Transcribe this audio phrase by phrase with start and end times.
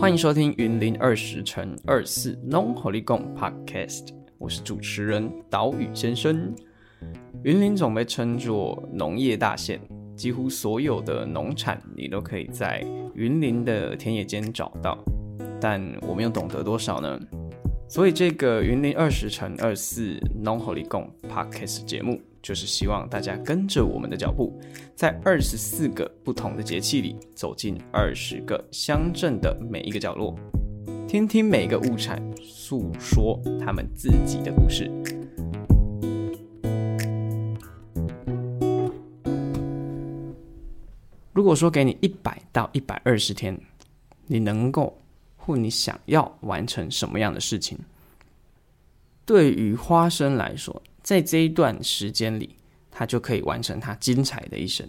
[0.00, 6.54] 欢迎收听云林二十乘二四农火力共 Podcast，我是主持人岛屿先生。
[7.42, 9.80] 云林总被称作农业大县，
[10.14, 12.86] 几乎所有的农产你都可以在
[13.16, 14.96] 云林的田野间找到，
[15.60, 17.18] 但我们又懂得多少呢？
[17.88, 22.20] 所以这个云林二十乘二四农火力共 Podcast 节目。
[22.40, 24.58] 就是希望大家跟着我们的脚步，
[24.94, 30.34] 在二十四个不同的节气里，走进二十个乡镇的每一个角落，
[31.06, 34.90] 听听每个物产诉说他们自己的故事。
[41.32, 43.60] 如果说给你一百到一百二十天，
[44.26, 45.00] 你能够
[45.36, 47.78] 或你想要完成什么样的事情？
[49.24, 50.82] 对于花生来说。
[51.02, 52.56] 在这一段时间里，
[52.90, 54.88] 他就可以完成他精彩的一生。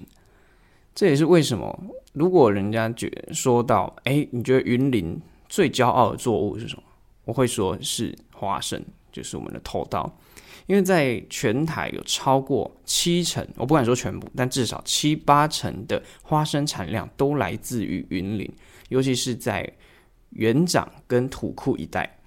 [0.96, 1.80] 这也是为什么，
[2.14, 6.84] 如果人家觉说到，哎，你觉得云林最骄傲的作物是什么？
[7.26, 10.12] 我会说是花生，就是我们的头刀。
[10.66, 18.52] 因为在全台有超过七成，我不敢说全部，但至少七八成的花生产量都来自于云林，
[18.90, 19.68] 尤其是在
[20.32, 22.19] 园长跟土库一带。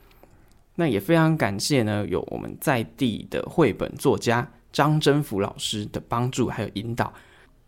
[0.74, 7.12] 那也非常感谢呢，有我们在地的绘本作家张真福老师的帮助还有引导，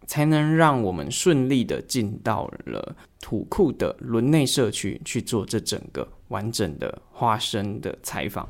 [0.06, 8.48] 才能让我们顺利的进到了土库的轮内社区去做这整个完整的花生的采访。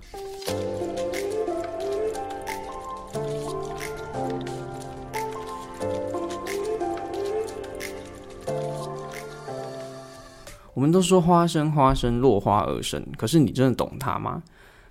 [10.75, 14.43] 我们都说花生花生落花而生，可是你真的懂它吗？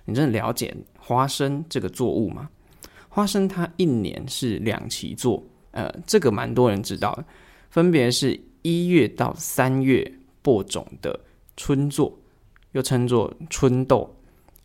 [0.06, 2.48] 你真的了解花生这个作物吗？
[3.08, 7.24] 花生它一年是两期作，呃，这个蛮多人知道的，
[7.70, 10.10] 分别是一月到三月
[10.42, 11.18] 播种的
[11.56, 12.12] 春作，
[12.72, 14.14] 又称作春豆，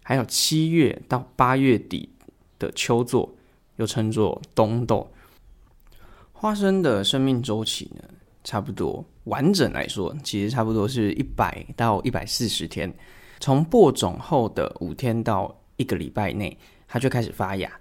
[0.04, 2.10] 还有七月到八月底
[2.58, 3.30] 的秋作，
[3.76, 5.10] 又称作冬豆。
[6.32, 8.04] 花生的生命周期呢？
[8.44, 12.94] 差不多完整来说，其实差不多是一百到一百四十天。
[13.40, 16.58] 从播种后的五天到一个礼拜内，
[16.88, 17.72] 它就开始发芽。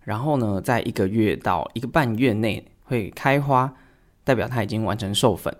[0.00, 3.72] 然后呢，在一个月到一个半月内会开花，
[4.24, 5.54] 代表它已经完成授粉。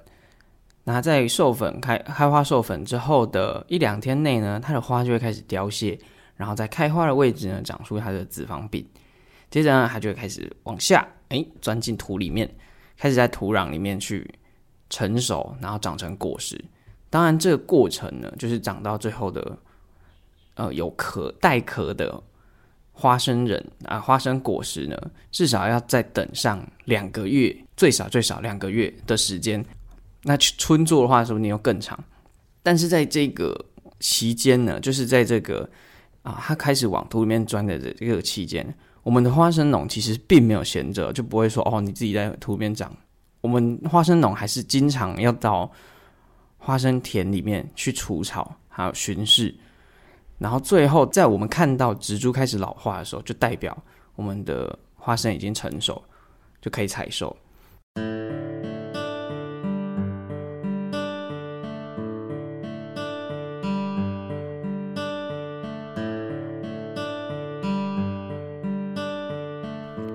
[0.84, 5.98] 那在授粉开开花授粉之后的一两天内呢，它的花就会开始凋谢，
[6.36, 8.86] 然后在开花的位置呢长出它的子房柄。
[9.50, 12.48] 接着呢，它就会开始往下，哎，钻进土里面，
[12.96, 14.28] 开始在土壤里面去。
[14.88, 16.56] 成熟，然后长成果实。
[17.10, 19.58] 当然，这个过程呢，就是长到最后的，
[20.54, 22.22] 呃，有壳带壳的
[22.92, 24.96] 花生仁啊，花生果实呢，
[25.32, 29.66] 至少要再等上两个月，最少最少两个月的时间。
[30.22, 31.98] 那春做的话，说不定又更长。
[32.62, 33.66] 但是在这个
[33.98, 35.68] 期间呢，就是在这个
[36.22, 38.72] 啊，它开始往土里面钻的这个期间，
[39.06, 42.92] 我们的花生农其实并没有闲着，就不会说哦，你自己在土边长。
[43.40, 45.70] 我们花生农还是经常要到
[46.58, 49.54] 花生田里面去除草，还有巡视，
[50.38, 53.80] 然后最后在我们看到植株开始老化的时候，就代表
[54.16, 56.02] 我们的花生已经成熟，
[56.60, 57.36] 就可以采收。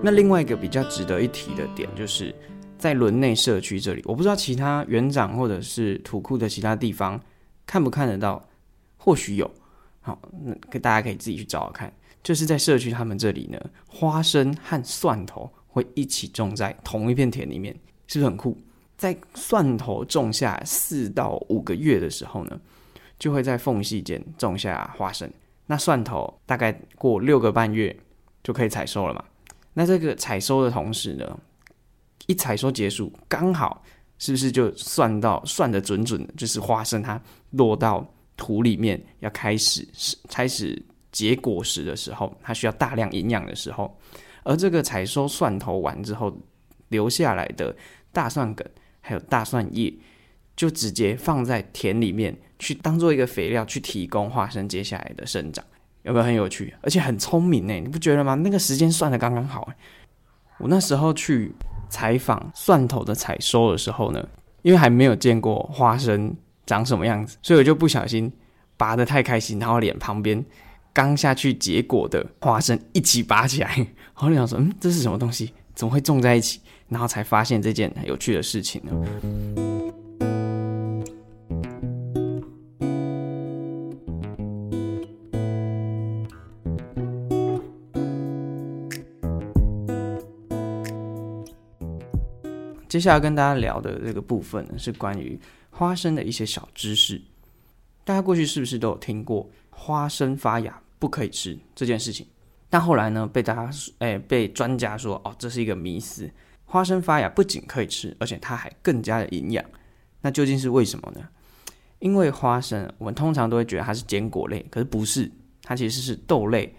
[0.04, 2.34] 那另外一个比较值得一提的点就是。
[2.82, 7.22] 在轮内社区这里，我不知道其他园长或者是土库的其他地方
[7.64, 8.44] 看不看得到，
[8.98, 9.48] 或许有。
[10.00, 11.94] 好，那大家可以自己去找找看。
[12.24, 17.72] 就是在社区他们这里呢，花生和蒜头会一起种在同一片田里面，
[18.08, 18.58] 是不是很酷？
[18.98, 22.60] 在蒜头种下四到五个月的时候呢，
[23.20, 25.32] 就会在缝隙间种下花生。
[25.68, 27.96] 那蒜头大概过六个半月
[28.42, 29.24] 就可以采收了嘛？
[29.74, 31.40] 那这个采收的同时呢？
[32.28, 33.84] 一采收结束，刚好
[34.20, 36.34] 是不是就算到算的准准的？
[36.38, 37.20] 就是花生它
[37.50, 38.08] 落到
[38.38, 39.86] 土里面，要开始
[40.30, 40.82] 开始
[41.12, 43.98] 结果实的时候，它需要大量营养的时候，
[44.44, 46.32] 而这个采收蒜头完之后
[46.90, 47.76] 留下来的
[48.12, 48.66] 大蒜梗
[49.02, 49.92] 还有大蒜叶，
[50.56, 55.66] 就直接放在田里面去当做一个肥料，去提供花生接下来的生长，
[56.04, 56.74] 有没有很有趣？
[56.82, 58.36] 而且很聪明呢，你不觉得吗？
[58.36, 59.68] 那个时间算的刚刚好。
[60.58, 61.54] 我那时候去。
[61.94, 64.30] 采访蒜头的采收的时候呢，
[64.62, 66.34] 因为还没有见过花生
[66.66, 68.32] 长什么样子，所以我就不小心
[68.78, 70.42] 拔得太开心，然后脸旁边
[70.94, 73.76] 刚下去结果的花生一起拔起来，
[74.16, 75.54] 然后就想说，嗯，这是什么东西？
[75.76, 76.62] 怎么会种在一起？
[76.88, 79.71] 然后才发现这件有趣的事情呢。
[92.92, 95.40] 接下来跟大家聊的这个部分呢，是关于
[95.70, 97.22] 花生的一些小知识。
[98.04, 102.28] 大家过去是不是都有听过花生发芽不可以吃这件事情？
[102.70, 106.30] 但后来呢，被大家哎被专家说哦，这是一个迷思。
[106.66, 109.64] 花生发芽不仅可以吃，而且它还更加的营养。
[110.20, 111.22] 那究竟是为什么呢？
[112.00, 115.32] 因为花生，我们通常都会觉得它是坚果类，可是不是，
[115.64, 116.76] 它其实是豆类，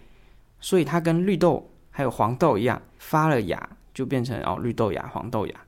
[0.59, 5.65] 所以它跟绿豆还有黄豆一样，发了芽就变成哦绿豆芽、黄豆芽，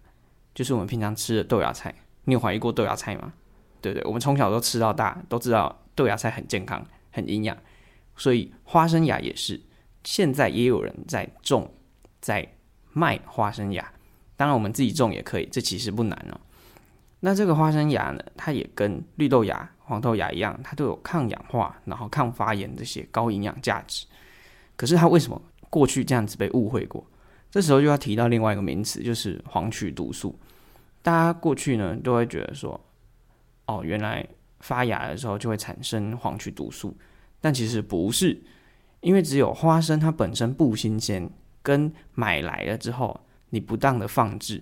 [0.56, 1.94] 就是我们平常吃的豆芽菜。
[2.24, 3.34] 你有怀疑过豆芽菜吗？
[3.81, 4.07] 对不对？
[4.07, 7.56] 我们从小都吃到大，都知道豆芽菜很健康、很营养，
[8.16, 9.62] 所以花生芽也是。
[10.04, 11.72] 现在也有人在种、
[12.19, 12.48] 在
[12.94, 13.94] 卖花生芽，
[14.36, 16.40] 当然我们自己种也可以，这其实不难哦。
[17.19, 24.06] 那这个花生芽呢，它也跟绿豆芽、黄豆芽一样，它都有抗氧化、然后抗发炎这些高营养价值。
[24.75, 27.06] 可是它为什么过去这样子被误会过？
[27.56, 30.38] 这时候就要提到另外一个名词，就是黄曲毒素。
[31.02, 32.78] 大家过去呢都会觉得说，
[33.66, 34.28] 哦，原来
[34.60, 36.94] 发芽的时候就会产生黄曲毒素，
[37.40, 38.38] 但其实不是，
[39.00, 41.30] 因为只有花生它本身不新鲜，
[41.62, 43.18] 跟买来了之后
[43.52, 44.62] 你不当的放置，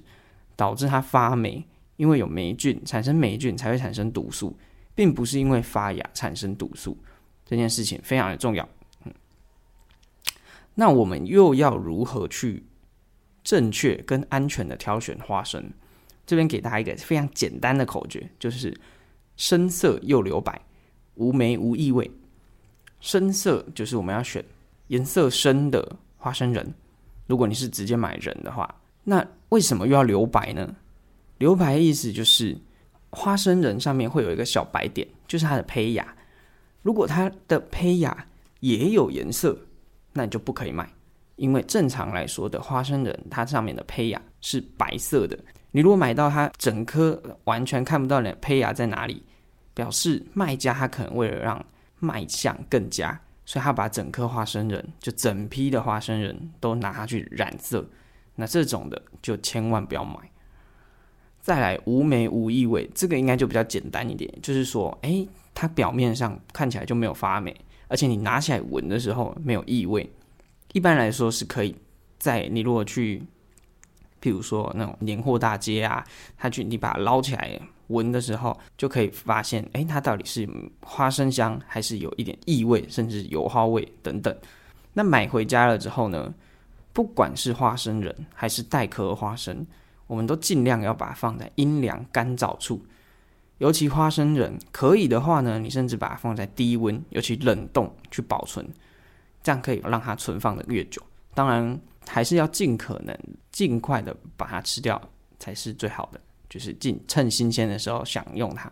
[0.55, 1.65] 导致它发霉。
[1.95, 4.55] 因为有霉菌产生霉菌才会产生毒素，
[4.93, 6.95] 并不是因为发芽产生毒素。
[7.43, 8.69] 这件事情非常的重要。
[10.75, 12.63] 那我们又要如何去
[13.43, 15.71] 正确跟安全的挑选花生？
[16.25, 18.73] 这边给大家一个非常简单的口诀，就是
[19.35, 20.61] 深色又留白，
[21.15, 22.09] 无霉无异味。
[23.01, 24.43] 深色就是我们要选
[24.87, 26.73] 颜色深的花生仁。
[27.27, 30.75] 如果你是直接买仁的话，那为什么又要留白呢？
[31.39, 32.57] 留白的意思就是
[33.09, 36.15] 花生仁上面会有一个小白点，就是它的胚芽。
[36.81, 38.27] 如果它的胚芽
[38.61, 39.57] 也有颜色，
[40.13, 40.89] 那你就不可以买，
[41.35, 45.37] 因为正常来说的花生仁，它上面的胚芽是白色的。
[45.71, 49.23] 你如果买到它整颗完全看不到的胚芽在哪里，
[49.73, 51.65] 表示卖家他可能为了让
[51.99, 57.83] 卖相更佳，所以他把整颗花生仁就整批的花生仁都拿去染色。
[58.35, 60.15] 那这种的就千万不要买。
[61.41, 67.55] 再来无霉无异味，这个应该就比较简单一点，就是说，哎，它表面上看起来就没有发霉，
[67.87, 70.09] 而且你拿起来闻的时候没有异味。
[70.73, 71.73] 一般来说是可以
[72.19, 73.23] 在你如果去，
[74.21, 76.05] 譬如说那种年货大街啊，
[76.37, 80.47] 他去你把它捞起来闻的时候，就可以发现，哎，它到底是
[80.81, 84.35] 花生香还是有一点异味，甚至油耗味等等。
[84.93, 86.33] 那买回家了之后呢，
[86.91, 89.65] 不管是花生仁还是带壳花生。
[90.05, 92.85] 我们都尽量要把它放在阴凉干燥处，
[93.57, 98.67] 尤其花生仁可以的话呢，你甚至把它放在低温，尤其冷冻去保存，
[99.43, 101.01] 这样可以让它存放的越久。
[101.35, 103.15] 当然，还是要尽可能
[103.51, 104.99] 尽快的把它吃掉
[105.37, 108.71] 才是最好的，就是尽趁新鲜的时候享用它。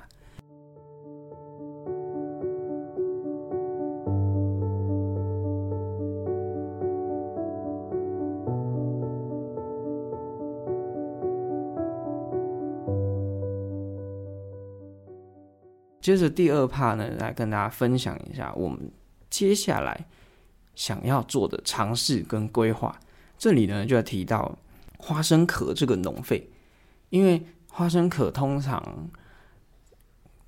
[16.00, 18.92] 接着第二趴呢，来跟大家分享一下我们
[19.30, 20.08] 接下来
[20.76, 23.00] 想要做的尝试跟规划。
[23.38, 24.58] 这里呢就要提到
[24.98, 26.50] 花生壳这个农废，
[27.10, 29.10] 因为花生壳通常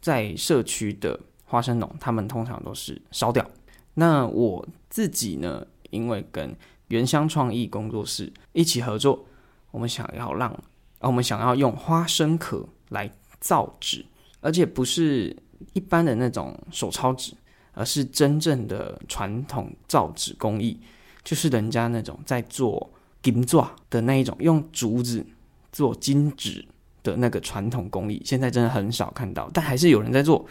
[0.02, 3.50] 在社区的花生农，他们通常都是烧掉。
[3.96, 6.56] 那我自己呢，因为跟
[6.88, 9.26] 原乡创意工作室一起合作，
[9.72, 10.64] 我们想要让，
[11.00, 14.06] 我们想要用花生壳来造纸。
[14.42, 15.34] 而且不是
[15.72, 17.34] 一般的那种手抄纸，
[17.74, 20.80] 而是真正的传统造纸工艺，
[21.24, 22.90] 就是人家那种在做
[23.22, 25.26] 金爪的那一种，用竹子
[25.72, 26.66] 做金纸
[27.02, 30.46] 的那个传统工艺，现在真的很少看到，但还是有人在做。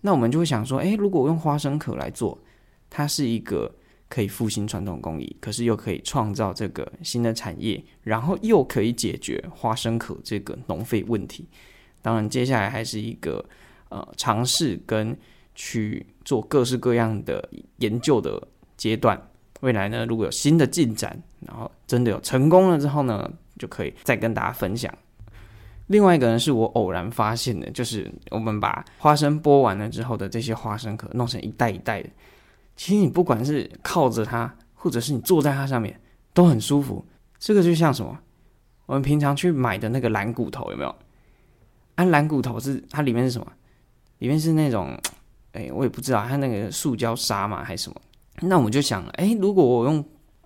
[0.00, 2.38] 那我们就会想说，诶，如果用花生壳来做，
[2.90, 3.74] 它是一个
[4.08, 11.46] 可以复兴传统工艺，可是又可以创造这个新的产业，然后又可以解决花生壳这个农废问题。
[12.02, 13.44] 当然，接下来还是一个
[13.88, 15.16] 呃尝试跟
[15.56, 17.48] 去做各式各样的
[17.78, 18.40] 研究的
[18.76, 19.20] 阶段。
[19.60, 24.92] 未来呢，如果有新的进展，然后真的有成功了之后呢，就可以再跟大家分享。
[25.86, 32.10] 另外一个呢，是我偶然发现的，就是我们把花生剥完了之后的这些花生壳弄成一袋一袋的。
[32.76, 35.98] 其实你不管是靠着它，或者是你坐在它上面，
[36.34, 37.04] 都很舒服。
[37.38, 38.18] 这个就像什么？
[38.84, 40.94] 我们平常去买的那个蓝骨头，有没有？
[41.94, 43.46] 安蓝骨头是它里面是什么？
[44.18, 44.98] 里面是那种，
[45.56, 48.00] 哎，我也不知道，它那个塑胶沙嘛还是什么？
[48.42, 50.04] 那我们就想，哎，如果我用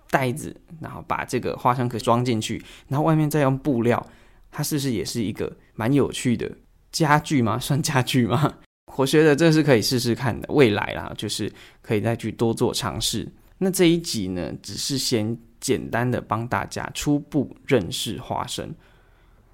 [0.09, 4.05] 袋子，然后把这个花生壳装进去，然后外面再用布料，
[4.49, 6.49] 它是不是也是一个蛮有趣的
[6.91, 7.59] 家具吗？
[7.59, 8.53] 算家具吗？
[8.97, 11.51] 我觉得这是可以试试看的，未来啦，就是
[11.81, 13.27] 可以再去多做尝试。
[13.57, 18.73] 那这一集呢，只是先简单的帮大家初步认识花生。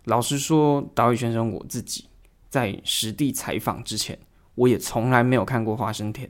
[0.06, 2.06] 老实说，岛屿先生我自己
[2.50, 4.18] 在实地采访之前，
[4.58, 6.30] 我也从来没有看过花生田。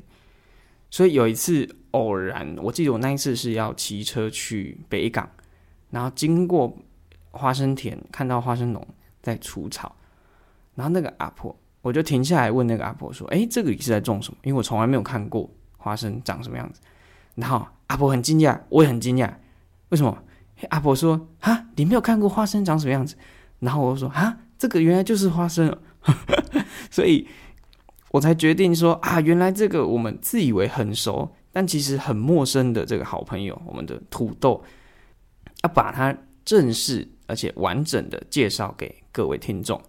[0.91, 5.27] 所以有一次偶然，我记得我那一次是要骑车去北港，
[5.89, 6.77] 然后经过
[7.31, 8.87] 花生田，看到花生农
[9.21, 9.95] 在除草，
[10.75, 11.57] 然后那个阿婆。
[11.81, 14.37] 我就停下来问那个阿婆说：“哎，这个里是在种什么？
[14.43, 16.81] 因为我从来没有看过花生长什么样子。”
[17.35, 19.33] 然后阿婆很惊讶，我也很惊讶，
[19.89, 20.23] 为什么？
[20.69, 23.15] 阿婆说：“哈，你没有看过花生长什么样子？”
[23.59, 25.73] 然后我说：“哈，这个原来就是花生。
[26.91, 27.25] ”所以，
[28.11, 34.63] 我才决定说：“啊，原来这个我们自以为很熟，但其实很陌生的这个好朋友，我们的土豆，
[35.63, 39.81] 要把它正式而且完整的介绍给各位听众。”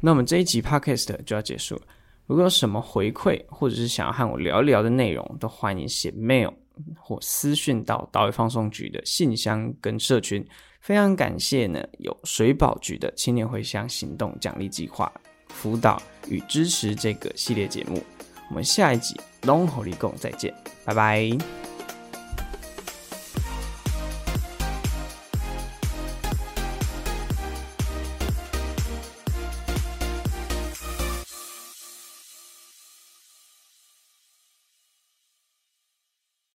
[0.00, 1.82] 那我们这一集 podcast 就要结束了。
[2.26, 6.52] 如果有什么回馈，或者是想要和我聊一聊的内容，都欢迎写 mail
[6.94, 10.46] 或私讯到岛屿放送局的信箱跟社群。
[10.80, 15.10] 非常感谢呢，有水保局的青年回乡行动奖励计划
[15.48, 18.02] 辅导与支持这个系列节目。
[18.48, 21.65] 我们下一集 Long Holy Go 再见，拜拜。